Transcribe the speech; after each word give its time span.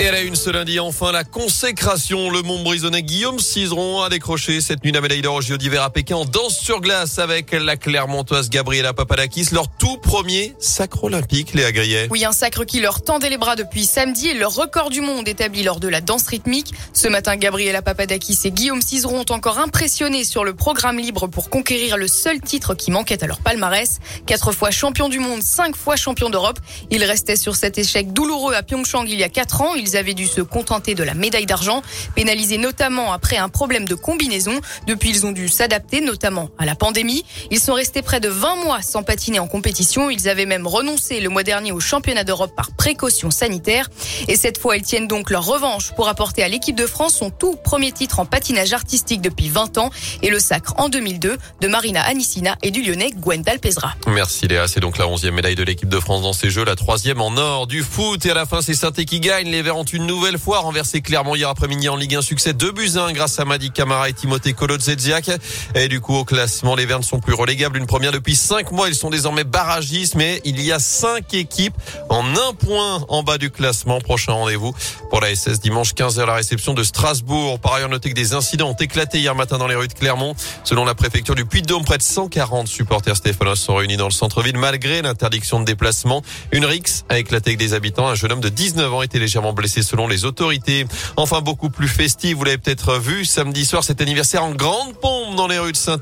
Et 0.00 0.04
elle 0.04 0.14
a 0.14 0.20
une 0.20 0.36
ce 0.36 0.48
lundi, 0.50 0.78
enfin, 0.78 1.10
la 1.10 1.24
consécration. 1.24 2.30
Le 2.30 2.42
Montbrisonnais 2.42 3.02
Guillaume 3.02 3.40
Cizeron 3.40 4.02
a 4.02 4.08
décroché 4.08 4.60
cette 4.60 4.84
nuit 4.84 4.92
la 4.92 5.00
médaille 5.00 5.22
d'or 5.22 5.40
au 5.50 5.56
d'hiver 5.56 5.82
à 5.82 5.90
Pékin 5.90 6.14
en 6.14 6.24
danse 6.24 6.56
sur 6.56 6.80
glace 6.80 7.18
avec 7.18 7.50
la 7.50 7.76
Clermontoise 7.76 8.48
Gabriela 8.48 8.92
Papadakis, 8.92 9.48
leur 9.50 9.66
tout 9.66 9.96
premier 9.96 10.54
sacre 10.60 11.02
olympique, 11.02 11.52
Léa 11.52 11.72
Grillet. 11.72 12.06
Oui, 12.12 12.24
un 12.24 12.30
sacre 12.30 12.62
qui 12.62 12.78
leur 12.78 13.02
tendait 13.02 13.28
les 13.28 13.38
bras 13.38 13.56
depuis 13.56 13.84
samedi 13.84 14.28
et 14.28 14.34
leur 14.34 14.54
record 14.54 14.90
du 14.90 15.00
monde 15.00 15.26
établi 15.26 15.64
lors 15.64 15.80
de 15.80 15.88
la 15.88 16.00
danse 16.00 16.28
rythmique. 16.28 16.74
Ce 16.92 17.08
matin, 17.08 17.34
Gabriela 17.34 17.82
Papadakis 17.82 18.38
et 18.44 18.52
Guillaume 18.52 18.82
Cizeron 18.82 19.22
ont 19.28 19.34
encore 19.34 19.58
impressionné 19.58 20.22
sur 20.22 20.44
le 20.44 20.54
programme 20.54 21.00
libre 21.00 21.26
pour 21.26 21.50
conquérir 21.50 21.96
le 21.96 22.06
seul 22.06 22.40
titre 22.40 22.76
qui 22.76 22.92
manquait 22.92 23.24
à 23.24 23.26
leur 23.26 23.40
palmarès. 23.40 23.98
Quatre 24.26 24.52
fois 24.52 24.70
champion 24.70 25.08
du 25.08 25.18
monde, 25.18 25.42
cinq 25.42 25.74
fois 25.74 25.96
champion 25.96 26.30
d'Europe. 26.30 26.60
Ils 26.92 27.02
restaient 27.02 27.34
sur 27.34 27.56
cet 27.56 27.78
échec 27.78 28.12
douloureux 28.12 28.54
à 28.54 28.62
Pyeongchang 28.62 29.06
il 29.08 29.18
y 29.18 29.24
a 29.24 29.28
quatre 29.28 29.60
ans. 29.60 29.74
Avaient 29.96 30.14
dû 30.14 30.26
se 30.26 30.40
contenter 30.40 30.94
de 30.94 31.02
la 31.02 31.14
médaille 31.14 31.46
d'argent, 31.46 31.82
pénalisés 32.14 32.58
notamment 32.58 33.12
après 33.12 33.36
un 33.36 33.48
problème 33.48 33.86
de 33.86 33.94
combinaison. 33.94 34.60
Depuis, 34.86 35.10
ils 35.10 35.26
ont 35.26 35.32
dû 35.32 35.48
s'adapter, 35.48 36.00
notamment 36.00 36.50
à 36.58 36.66
la 36.66 36.74
pandémie. 36.74 37.24
Ils 37.50 37.60
sont 37.60 37.74
restés 37.74 38.02
près 38.02 38.20
de 38.20 38.28
20 38.28 38.56
mois 38.56 38.82
sans 38.82 39.02
patiner 39.02 39.38
en 39.38 39.46
compétition. 39.46 40.10
Ils 40.10 40.28
avaient 40.28 40.46
même 40.46 40.66
renoncé 40.66 41.20
le 41.20 41.28
mois 41.28 41.42
dernier 41.42 41.72
au 41.72 41.80
championnat 41.80 42.24
d'Europe 42.24 42.52
par 42.56 42.70
précaution 42.72 43.30
sanitaire. 43.30 43.88
Et 44.28 44.36
cette 44.36 44.58
fois, 44.58 44.76
ils 44.76 44.82
tiennent 44.82 45.08
donc 45.08 45.30
leur 45.30 45.44
revanche 45.44 45.92
pour 45.94 46.08
apporter 46.08 46.42
à 46.42 46.48
l'équipe 46.48 46.76
de 46.76 46.86
France 46.86 47.14
son 47.14 47.30
tout 47.30 47.56
premier 47.56 47.92
titre 47.92 48.20
en 48.20 48.26
patinage 48.26 48.72
artistique 48.72 49.20
depuis 49.20 49.48
20 49.48 49.78
ans 49.78 49.90
et 50.22 50.30
le 50.30 50.38
sacre 50.40 50.74
en 50.76 50.88
2002 50.88 51.38
de 51.60 51.68
Marina 51.68 52.02
Anissina 52.02 52.56
et 52.62 52.70
du 52.70 52.82
Lyonnais 52.82 53.10
Gwendal 53.10 53.58
Pesra. 53.58 53.94
Merci 54.06 54.48
Léa, 54.48 54.68
c'est 54.68 54.80
donc 54.80 54.98
la 54.98 55.06
11e 55.06 55.30
médaille 55.30 55.54
de 55.54 55.62
l'équipe 55.62 55.88
de 55.88 56.00
France 56.00 56.22
dans 56.22 56.32
ces 56.32 56.50
Jeux, 56.50 56.64
la 56.64 56.76
troisième 56.76 57.20
en 57.20 57.36
or 57.36 57.66
du 57.66 57.82
foot 57.82 58.24
et 58.26 58.30
à 58.30 58.34
la 58.34 58.46
fin 58.46 58.60
c'est 58.62 58.74
saint 58.74 58.92
qui 58.92 59.20
gagne. 59.20 59.48
Les 59.48 59.62
Verts 59.62 59.77
une 59.84 60.06
nouvelle 60.06 60.38
fois 60.38 60.60
renversé 60.60 61.00
clairement 61.00 61.36
hier 61.36 61.48
après-midi 61.48 61.88
en 61.88 61.96
Ligue 61.96 62.16
1 62.16 62.22
succès 62.22 62.52
de 62.52 62.70
buts 62.70 62.92
1 62.96 63.12
grâce 63.12 63.38
à 63.38 63.44
Madi 63.44 63.70
Camara 63.70 64.08
et 64.08 64.12
Timothée 64.12 64.52
Kolodzeziak. 64.52 65.30
Et 65.74 65.88
du 65.88 66.00
coup, 66.00 66.14
au 66.14 66.24
classement, 66.24 66.74
les 66.74 66.86
Verts 66.86 66.98
ne 66.98 67.04
sont 67.04 67.20
plus 67.20 67.34
relégables. 67.34 67.78
Une 67.78 67.86
première 67.86 68.12
depuis 68.12 68.36
5 68.36 68.72
mois. 68.72 68.88
Ils 68.88 68.94
sont 68.94 69.10
désormais 69.10 69.44
barragistes, 69.44 70.14
mais 70.14 70.40
il 70.44 70.60
y 70.60 70.72
a 70.72 70.78
5 70.78 71.34
équipes 71.34 71.74
en 72.08 72.24
un 72.36 72.54
point 72.54 73.04
en 73.08 73.22
bas 73.22 73.38
du 73.38 73.50
classement. 73.50 74.00
Prochain 74.00 74.32
rendez-vous 74.32 74.74
pour 75.10 75.20
la 75.20 75.34
SS 75.34 75.60
dimanche 75.60 75.94
15h 75.94 76.26
la 76.26 76.34
réception 76.34 76.74
de 76.74 76.82
Strasbourg. 76.82 77.60
Par 77.60 77.74
ailleurs, 77.74 77.88
notez 77.88 78.10
que 78.10 78.14
des 78.14 78.34
incidents 78.34 78.70
ont 78.70 78.74
éclaté 78.74 79.18
hier 79.18 79.34
matin 79.34 79.58
dans 79.58 79.68
les 79.68 79.76
rues 79.76 79.88
de 79.88 79.94
Clermont. 79.94 80.34
Selon 80.64 80.84
la 80.84 80.94
préfecture 80.94 81.34
du 81.34 81.44
Puy-de-Dôme, 81.44 81.84
près 81.84 81.98
de 81.98 82.02
140 82.02 82.66
supporters 82.68 83.16
stéphanos 83.16 83.60
sont 83.60 83.76
réunis 83.76 83.96
dans 83.96 84.08
le 84.08 84.12
centre-ville 84.12 84.56
malgré 84.56 85.02
l'interdiction 85.02 85.60
de 85.60 85.64
déplacement. 85.64 86.22
Une 86.52 86.64
rixe 86.64 87.04
a 87.08 87.18
éclaté 87.18 87.50
avec 87.50 87.58
des 87.58 87.74
habitants. 87.74 88.08
Un 88.08 88.14
jeune 88.14 88.32
homme 88.32 88.40
de 88.40 88.48
19 88.48 88.92
ans 88.92 89.02
était 89.02 89.18
légèrement 89.18 89.52
blessé 89.52 89.67
selon 89.68 90.08
les 90.08 90.24
autorités. 90.24 90.86
Enfin, 91.16 91.40
beaucoup 91.40 91.70
plus 91.70 91.88
festif, 91.88 92.36
vous 92.36 92.44
l'avez 92.44 92.58
peut-être 92.58 92.98
vu, 92.98 93.24
samedi 93.24 93.64
soir, 93.64 93.84
cet 93.84 94.00
anniversaire 94.00 94.44
en 94.44 94.52
grande 94.52 94.94
pompe 95.00 95.36
dans 95.36 95.46
les 95.46 95.58
rues 95.58 95.72
de 95.72 95.76
saint 95.76 95.98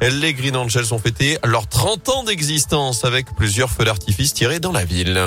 Les 0.00 0.34
Green 0.34 0.56
Angels 0.56 0.92
ont 0.92 0.98
fêté 0.98 1.38
leurs 1.44 1.68
30 1.68 2.08
ans 2.08 2.24
d'existence 2.24 3.04
avec 3.04 3.34
plusieurs 3.36 3.70
feux 3.70 3.84
d'artifice 3.84 4.34
tirés 4.34 4.60
dans 4.60 4.72
la 4.72 4.84
ville. 4.84 5.26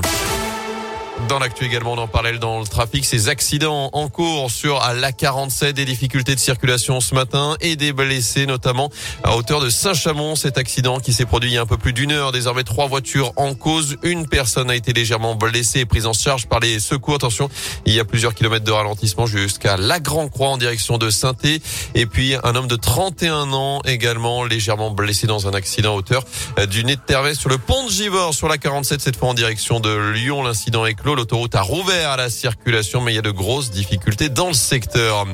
Dans 1.28 1.40
l'actu 1.40 1.66
également, 1.66 1.94
on 1.94 1.98
en 1.98 2.08
parlait 2.08 2.38
dans 2.38 2.60
le 2.60 2.66
trafic, 2.66 3.06
ces 3.06 3.30
accidents 3.30 3.90
en 3.94 4.10
cours 4.10 4.52
sur 4.52 4.80
l'A47, 4.80 5.72
des 5.72 5.86
difficultés 5.86 6.36
de 6.36 6.40
circulation 6.40 7.00
ce 7.00 7.16
matin 7.16 7.56
et 7.62 7.76
des 7.76 7.94
blessés 7.94 8.46
notamment 8.46 8.90
à 9.24 9.36
hauteur 9.36 9.60
de 9.60 9.70
Saint-Chamond. 9.70 10.36
Cet 10.36 10.58
accident 10.58 11.00
qui 11.00 11.14
s'est 11.14 11.26
produit 11.26 11.52
il 11.52 11.54
y 11.54 11.58
a 11.58 11.62
un 11.62 11.66
peu 11.66 11.78
plus 11.78 11.94
d'une 11.94 12.12
heure. 12.12 12.32
Désormais, 12.32 12.64
trois 12.64 12.88
voitures 12.88 13.34
en 13.36 13.54
cause. 13.54 13.98
Une 14.04 14.28
personne 14.28 14.70
a 14.70 14.76
été 14.76 14.94
légèrement 14.94 15.36
blessée 15.36 15.80
et 15.80 15.86
prise 15.86 16.06
en 16.06 16.14
charge 16.14 16.48
par 16.48 16.60
les 16.60 16.80
secours. 16.80 17.16
Attention, 17.16 17.50
il 17.86 17.94
y 17.94 18.00
a 18.00 18.06
plusieurs 18.06 18.34
kilomètres 18.34 18.66
de 18.66 18.72
ralentissement 18.72 19.26
jusqu'à 19.26 19.78
la 19.78 20.00
Grand 20.00 20.28
Croix 20.28 20.50
en 20.50 20.58
direction 20.58 20.98
de 20.98 21.10
saint 21.10 21.36
Et 21.96 22.06
puis, 22.06 22.36
un 22.44 22.56
homme 22.56 22.68
de 22.68 22.76
31 22.76 23.54
ans 23.54 23.82
également 23.86 24.44
légèrement 24.44 24.92
blessé 24.92 25.28
dans 25.28 25.48
un 25.48 25.54
accident 25.54 25.94
à 25.94 25.98
hauteur 25.98 26.24
du 26.70 26.84
nez 26.84 26.96
de 26.96 27.02
Tervet 27.02 27.36
sur 27.36 27.50
le 27.50 27.58
pont 27.58 27.86
de 27.86 27.92
Givors 27.92 28.34
sur 28.34 28.48
la 28.48 28.58
47, 28.58 29.02
cette 29.02 29.16
fois 29.18 29.30
en 29.30 29.34
direction 29.34 29.80
de 29.80 30.12
Lyon. 30.12 30.44
L'incident 30.44 30.86
est 30.86 30.94
clos. 30.94 31.11
L'autoroute 31.16 31.56
a 31.56 31.62
rouvert 31.62 32.12
à 32.12 32.18
la 32.18 32.30
circulation, 32.30 33.02
mais 33.02 33.14
il 33.14 33.16
y 33.16 33.20
a 33.20 33.22
de 33.22 33.32
grosses 33.32 33.72
difficultés 33.72 34.30
dans 34.30 34.48
le 34.48 34.54
secteur. 34.54 35.26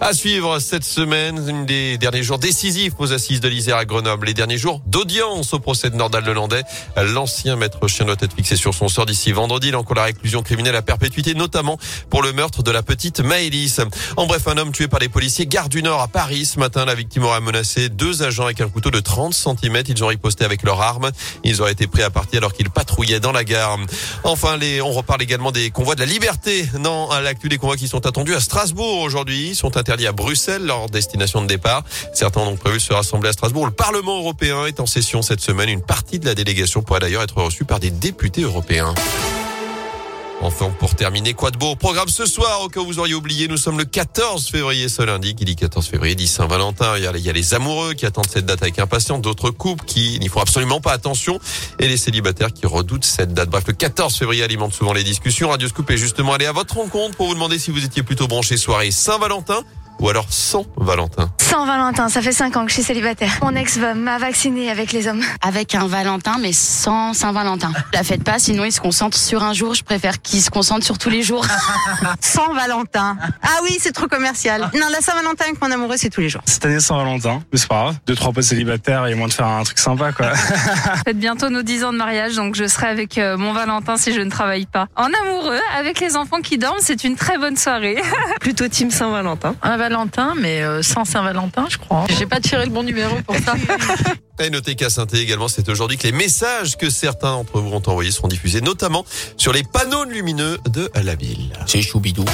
À 0.00 0.12
suivre 0.12 0.58
cette 0.58 0.84
semaine, 0.84 1.44
une 1.48 1.66
des 1.66 1.98
derniers 1.98 2.22
jours 2.22 2.38
décisifs 2.38 2.92
aux 2.98 3.12
assises 3.12 3.40
de 3.40 3.48
l'Isère 3.48 3.76
à 3.76 3.84
Grenoble. 3.84 4.26
Les 4.26 4.34
derniers 4.34 4.58
jours 4.58 4.80
d'audience 4.86 5.52
au 5.54 5.58
procès 5.58 5.90
de 5.90 5.96
Nordal 5.96 6.24
Lelandais. 6.24 6.62
L'ancien 6.96 7.56
maître 7.56 7.86
chien 7.88 8.06
doit 8.06 8.16
être 8.20 8.34
fixé 8.34 8.56
sur 8.56 8.74
son 8.74 8.88
sort 8.88 9.06
d'ici 9.06 9.32
vendredi. 9.32 9.68
Il 9.68 9.76
encourt 9.76 9.96
la 9.96 10.04
réclusion 10.04 10.42
criminelle 10.42 10.76
à 10.76 10.82
perpétuité, 10.82 11.34
notamment 11.34 11.78
pour 12.10 12.22
le 12.22 12.32
meurtre 12.32 12.62
de 12.62 12.70
la 12.70 12.82
petite 12.82 13.20
Maëlys. 13.20 13.80
En 14.16 14.26
bref, 14.26 14.46
un 14.48 14.56
homme 14.56 14.72
tué 14.72 14.88
par 14.88 15.00
les 15.00 15.08
policiers 15.08 15.46
Gare 15.46 15.68
du 15.68 15.82
Nord 15.82 16.00
à 16.00 16.08
Paris. 16.08 16.44
Ce 16.44 16.58
matin, 16.58 16.84
la 16.84 16.94
victime 16.94 17.24
aurait 17.24 17.40
menacé 17.40 17.88
deux 17.88 18.22
agents 18.22 18.44
avec 18.44 18.60
un 18.60 18.68
couteau 18.68 18.90
de 18.90 19.00
30 19.00 19.34
cm. 19.34 19.82
Ils 19.88 20.04
ont 20.04 20.08
riposté 20.08 20.44
avec 20.44 20.62
leurs 20.62 20.80
armes. 20.80 21.10
Ils 21.42 21.60
auraient 21.60 21.72
été 21.72 21.86
pris 21.86 22.02
à 22.02 22.10
partie 22.10 22.36
alors 22.36 22.52
qu'ils 22.52 22.70
patrouillaient 22.70 23.20
dans 23.20 23.32
la 23.32 23.44
gare. 23.44 23.78
Enfin, 24.22 24.56
les, 24.56 24.80
on 24.80 24.92
reparle 24.92 25.22
également 25.24 25.50
des 25.50 25.70
convois 25.70 25.94
de 25.94 26.00
la 26.00 26.06
liberté. 26.06 26.68
Non, 26.78 27.10
à 27.10 27.20
l'actu 27.20 27.48
des 27.48 27.58
convois 27.58 27.76
qui 27.76 27.88
sont 27.88 28.06
attendus 28.06 28.34
à 28.34 28.40
Strasbourg 28.40 29.00
aujourd'hui 29.00 29.54
sont 29.54 29.76
interdits 29.76 30.06
à 30.06 30.12
Bruxelles, 30.12 30.64
leur 30.64 30.88
destination 30.88 31.42
de 31.42 31.46
départ. 31.46 31.82
Certains 32.12 32.42
ont 32.42 32.50
donc 32.50 32.58
prévu 32.60 32.76
de 32.76 32.82
se 32.82 32.92
rassembler 32.92 33.30
à 33.30 33.32
Strasbourg. 33.32 33.66
Le 33.66 33.72
Parlement 33.72 34.18
européen 34.18 34.66
est 34.66 34.80
en 34.80 34.86
session 34.86 35.22
cette 35.22 35.40
semaine. 35.40 35.68
Une 35.68 35.82
partie 35.82 36.18
de 36.18 36.26
la 36.26 36.34
délégation 36.34 36.82
pourrait 36.82 37.00
d'ailleurs 37.00 37.22
être 37.22 37.42
reçue 37.42 37.64
par 37.64 37.80
des 37.80 37.90
députés 37.90 38.42
européens. 38.42 38.94
Enfin, 40.44 40.68
pour 40.78 40.94
terminer, 40.94 41.32
quoi 41.32 41.50
de 41.50 41.56
beau 41.56 41.74
programme 41.74 42.08
ce 42.08 42.26
soir, 42.26 42.60
au 42.60 42.68
cas 42.68 42.80
où 42.80 42.84
vous 42.84 42.98
auriez 42.98 43.14
oublié, 43.14 43.48
nous 43.48 43.56
sommes 43.56 43.78
le 43.78 43.86
14 43.86 44.46
février, 44.46 44.90
ce 44.90 45.00
lundi, 45.00 45.34
qui 45.34 45.46
dit 45.46 45.56
14 45.56 45.86
février, 45.86 46.14
dit 46.14 46.28
Saint-Valentin. 46.28 46.98
Il, 46.98 47.02
y 47.02 47.30
a 47.30 47.32
les 47.32 47.54
amoureux 47.54 47.94
qui 47.94 48.04
attendent 48.04 48.28
cette 48.28 48.44
date 48.44 48.62
avec 48.62 48.78
impatience, 48.78 49.22
d'autres 49.22 49.50
couples 49.50 49.86
qui 49.86 50.18
n'y 50.20 50.28
font 50.28 50.40
absolument 50.40 50.82
pas 50.82 50.92
attention, 50.92 51.40
et 51.78 51.88
les 51.88 51.96
célibataires 51.96 52.52
qui 52.52 52.66
redoutent 52.66 53.06
cette 53.06 53.32
date. 53.32 53.48
Bref, 53.48 53.64
le 53.66 53.72
14 53.72 54.14
février 54.14 54.42
alimente 54.42 54.74
souvent 54.74 54.92
les 54.92 55.02
discussions. 55.02 55.48
Radio 55.48 55.66
Scoop 55.66 55.90
est 55.90 55.96
justement 55.96 56.34
allé 56.34 56.44
à 56.44 56.52
votre 56.52 56.76
rencontre 56.76 57.16
pour 57.16 57.28
vous 57.28 57.34
demander 57.34 57.58
si 57.58 57.70
vous 57.70 57.82
étiez 57.82 58.02
plutôt 58.02 58.28
branché 58.28 58.58
soirée 58.58 58.90
Saint-Valentin 58.90 59.62
ou 59.98 60.10
alors 60.10 60.26
sans 60.28 60.66
Valentin 60.76 61.32
Sans 61.54 61.66
Valentin, 61.66 62.08
ça 62.08 62.20
fait 62.20 62.32
5 62.32 62.56
ans 62.56 62.64
que 62.64 62.70
je 62.70 62.74
suis 62.74 62.82
célibataire. 62.82 63.30
Mon 63.40 63.54
ex 63.54 63.78
m'a 63.78 64.18
vacciné 64.18 64.72
avec 64.72 64.90
les 64.90 65.06
hommes. 65.06 65.22
Avec 65.40 65.76
un 65.76 65.86
Valentin, 65.86 66.36
mais 66.40 66.52
sans 66.52 67.14
Saint-Valentin. 67.14 67.70
La 67.92 68.02
faites 68.02 68.24
pas, 68.24 68.40
sinon 68.40 68.64
il 68.64 68.72
se 68.72 68.80
concentre 68.80 69.16
sur 69.16 69.44
un 69.44 69.52
jour. 69.52 69.72
Je 69.72 69.84
préfère 69.84 70.20
qu'il 70.20 70.42
se 70.42 70.50
concentre 70.50 70.84
sur 70.84 70.98
tous 70.98 71.10
les 71.10 71.22
jours. 71.22 71.46
sans 72.20 72.52
Valentin. 72.54 73.16
Ah 73.40 73.60
oui, 73.62 73.76
c'est 73.78 73.92
trop 73.92 74.08
commercial. 74.08 74.62
Non, 74.74 74.88
la 74.90 75.00
Saint-Valentin 75.00 75.44
avec 75.44 75.62
mon 75.62 75.70
amoureux, 75.70 75.94
c'est 75.96 76.10
tous 76.10 76.22
les 76.22 76.28
jours. 76.28 76.42
Cette 76.44 76.64
année, 76.64 76.80
sans 76.80 76.96
Valentin, 76.96 77.40
mais 77.52 77.58
c'est 77.60 77.68
pas 77.68 77.82
grave. 77.82 77.98
Deux, 78.04 78.16
trois 78.16 78.32
potes 78.32 78.42
célibataires 78.42 79.06
et 79.06 79.14
moins 79.14 79.28
de 79.28 79.32
faire 79.32 79.46
un 79.46 79.62
truc 79.62 79.78
sympa, 79.78 80.10
quoi. 80.10 80.34
Faites 81.06 81.20
bientôt 81.20 81.50
nos 81.50 81.62
10 81.62 81.84
ans 81.84 81.92
de 81.92 81.98
mariage, 81.98 82.34
donc 82.34 82.56
je 82.56 82.66
serai 82.66 82.88
avec 82.88 83.16
euh, 83.16 83.36
mon 83.36 83.52
Valentin 83.52 83.96
si 83.96 84.12
je 84.12 84.20
ne 84.20 84.28
travaille 84.28 84.66
pas. 84.66 84.88
En 84.96 85.06
amoureux, 85.22 85.60
avec 85.78 86.00
les 86.00 86.16
enfants 86.16 86.40
qui 86.40 86.58
dorment, 86.58 86.80
c'est 86.80 87.04
une 87.04 87.14
très 87.14 87.38
bonne 87.38 87.56
soirée. 87.56 88.02
Plutôt 88.40 88.66
team 88.66 88.90
Saint-Valentin. 88.90 89.54
Un 89.62 89.76
Valentin, 89.76 90.34
mais 90.36 90.60
euh, 90.64 90.82
sans 90.82 91.04
Saint-Valentin, 91.44 91.66
je 91.68 91.78
crois. 91.78 92.06
J'ai 92.18 92.26
pas 92.26 92.40
tiré 92.40 92.64
le 92.64 92.70
bon 92.70 92.82
numéro 92.82 93.16
pour 93.22 93.36
ça. 93.36 93.54
Et 94.40 94.50
notez 94.50 94.74
qu'à 94.74 94.90
saint 94.90 95.06
également, 95.06 95.48
c'est 95.48 95.68
aujourd'hui 95.68 95.96
que 95.96 96.04
les 96.04 96.12
messages 96.12 96.76
que 96.76 96.90
certains 96.90 97.32
d'entre 97.32 97.60
vous 97.60 97.72
ont 97.72 97.82
envoyés 97.86 98.10
seront 98.10 98.28
diffusés, 98.28 98.60
notamment 98.60 99.04
sur 99.36 99.52
les 99.52 99.62
panneaux 99.62 100.04
lumineux 100.04 100.58
de 100.68 100.90
la 100.94 101.14
ville. 101.14 101.52
C'est 101.66 101.82
choubidou. 101.82 102.24